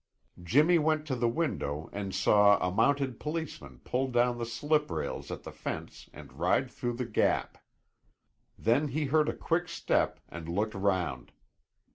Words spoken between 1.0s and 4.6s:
to the window and saw a mounted policeman pull down the